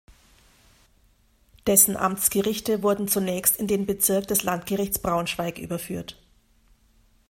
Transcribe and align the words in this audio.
Dessen 1.67 1.95
Amtsgerichte 1.95 2.81
wurden 2.81 3.07
zunächst 3.07 3.57
in 3.57 3.67
den 3.67 3.85
Bezirk 3.85 4.27
des 4.29 4.41
Landgerichts 4.41 4.97
Braunschweig 4.97 5.59
überführt. 5.59 6.17